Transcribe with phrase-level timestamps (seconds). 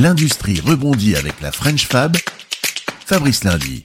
[0.00, 2.16] L'industrie rebondit avec la French Fab.
[3.06, 3.84] Fabrice Lundi.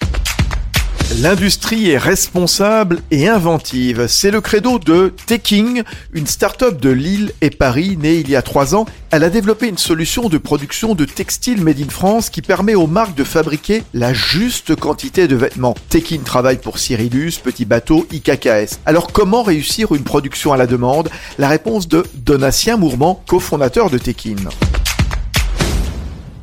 [1.22, 4.08] L'industrie est responsable et inventive.
[4.08, 5.84] C'est le credo de Taking,
[6.14, 8.86] une start-up de Lille et Paris née il y a trois ans.
[9.12, 12.88] Elle a développé une solution de production de textiles made in France qui permet aux
[12.88, 15.76] marques de fabriquer la juste quantité de vêtements.
[15.90, 18.80] Tekin travaille pour Cyrillus, Petit Bateau, IKKS.
[18.88, 21.10] Alors comment réussir une production à la demande?
[21.38, 24.38] La réponse de Donatien Mourmand, cofondateur de Tekin.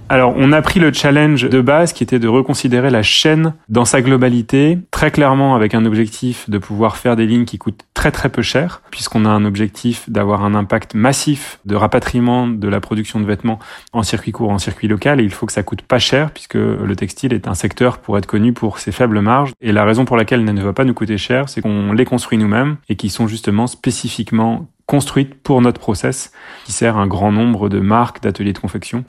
[0.08, 3.84] Alors, on a pris le challenge de base qui était de reconsidérer la chaîne dans
[3.84, 8.12] sa globalité, très clairement avec un objectif de pouvoir faire des lignes qui coûtent très
[8.12, 12.80] très peu cher, puisqu'on a un objectif d'avoir un impact massif de rapatriement de la
[12.80, 13.58] production de vêtements
[13.92, 16.54] en circuit court, en circuit local, et il faut que ça coûte pas cher, puisque
[16.54, 19.54] le textile est un secteur pour être connu pour ses faibles marges.
[19.60, 22.04] Et la raison pour laquelle elle ne va pas nous coûter cher, c'est qu'on les
[22.04, 26.30] construit nous-mêmes et qui sont justement spécifiquement construites pour notre process,
[26.64, 29.04] qui sert un grand nombre de marques, d'ateliers de confection.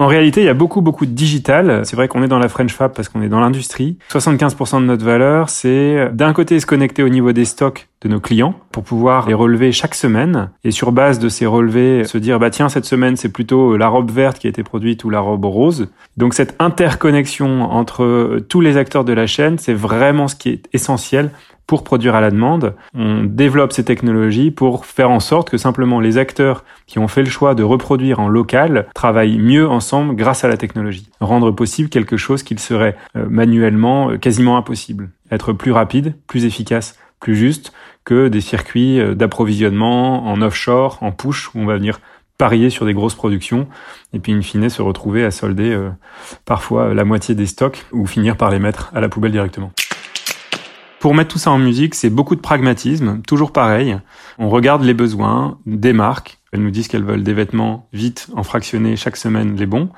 [0.00, 1.82] En réalité, il y a beaucoup, beaucoup de digital.
[1.84, 3.98] C'est vrai qu'on est dans la French Fab parce qu'on est dans l'industrie.
[4.10, 8.18] 75% de notre valeur, c'est d'un côté se connecter au niveau des stocks de nos
[8.18, 12.38] clients pour pouvoir les relever chaque semaine et sur base de ces relevés se dire
[12.38, 15.20] bah tiens cette semaine c'est plutôt la robe verte qui a été produite ou la
[15.20, 15.88] robe rose.
[16.16, 20.62] Donc cette interconnexion entre tous les acteurs de la chaîne, c'est vraiment ce qui est
[20.72, 21.30] essentiel
[21.70, 22.74] pour produire à la demande.
[22.94, 27.22] On développe ces technologies pour faire en sorte que simplement les acteurs qui ont fait
[27.22, 31.08] le choix de reproduire en local travaillent mieux ensemble grâce à la technologie.
[31.20, 35.10] Rendre possible quelque chose qu'il serait euh, manuellement euh, quasiment impossible.
[35.30, 37.72] Être plus rapide, plus efficace, plus juste
[38.04, 42.00] que des circuits euh, d'approvisionnement en offshore, en push, où on va venir
[42.36, 43.68] parier sur des grosses productions
[44.12, 45.78] et puis in fine se retrouver à solder
[46.46, 49.70] parfois la moitié des stocks ou finir par les mettre à la poubelle directement.
[51.00, 53.98] Pour mettre tout ça en musique, c'est beaucoup de pragmatisme, toujours pareil.
[54.38, 56.36] On regarde les besoins des marques.
[56.52, 59.88] Elles nous disent qu'elles veulent des vêtements vite, en fractionné chaque semaine, les bons.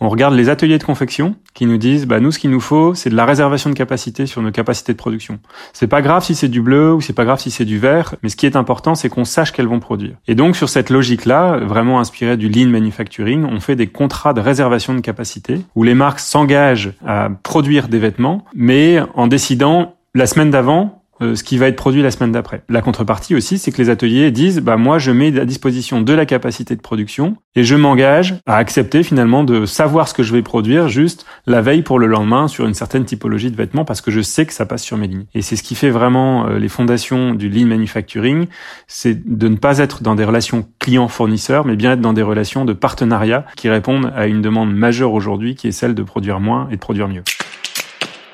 [0.00, 2.94] On regarde les ateliers de confection qui nous disent, bah, nous, ce qu'il nous faut,
[2.94, 5.38] c'est de la réservation de capacité sur nos capacités de production.
[5.72, 8.16] C'est pas grave si c'est du bleu ou c'est pas grave si c'est du vert,
[8.22, 10.16] mais ce qui est important, c'est qu'on sache qu'elles vont produire.
[10.28, 14.42] Et donc, sur cette logique-là, vraiment inspirée du lean manufacturing, on fait des contrats de
[14.42, 20.26] réservation de capacité où les marques s'engagent à produire des vêtements, mais en décidant la
[20.26, 22.62] semaine d'avant euh, ce qui va être produit la semaine d'après.
[22.70, 26.12] La contrepartie aussi, c'est que les ateliers disent, bah moi je mets à disposition de
[26.14, 30.32] la capacité de production et je m'engage à accepter finalement de savoir ce que je
[30.32, 34.00] vais produire juste la veille pour le lendemain sur une certaine typologie de vêtements parce
[34.00, 35.26] que je sais que ça passe sur mes lignes.
[35.34, 38.46] Et c'est ce qui fait vraiment euh, les fondations du lean manufacturing,
[38.86, 42.64] c'est de ne pas être dans des relations clients-fournisseurs, mais bien être dans des relations
[42.64, 46.66] de partenariat qui répondent à une demande majeure aujourd'hui qui est celle de produire moins
[46.70, 47.24] et de produire mieux.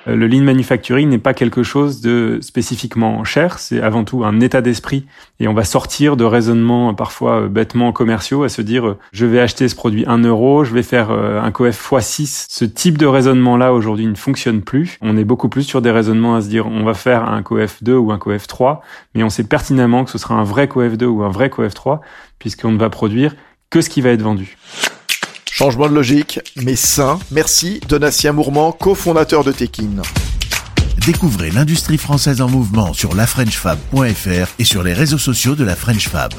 [0.09, 4.41] Euh, le lean manufacturing n'est pas quelque chose de spécifiquement cher, c'est avant tout un
[4.41, 5.07] état d'esprit
[5.41, 9.27] et on va sortir de raisonnements parfois euh, bêtement commerciaux à se dire euh, je
[9.27, 12.47] vais acheter ce produit 1 euro, je vais faire un coef x6.
[12.49, 14.99] Ce type de raisonnement-là aujourd'hui ne fonctionne plus.
[15.01, 17.83] On est beaucoup plus sur des raisonnements à se dire on va faire un coef
[17.83, 18.83] 2 ou un coef 3,
[19.15, 21.75] mais on sait pertinemment que ce sera un vrai coef 2 ou un vrai coef
[21.75, 22.01] 3
[22.39, 23.35] puisqu'on ne va produire
[23.71, 24.57] que ce qui va être vendu.
[25.59, 27.19] Changement de logique, mais sain.
[27.31, 30.03] Merci Donatien Mourmand, cofondateur de Tekin.
[31.07, 36.11] Découvrez l'industrie française en mouvement sur lafrenchfab.fr et sur les réseaux sociaux de la French
[36.11, 36.35] Fab.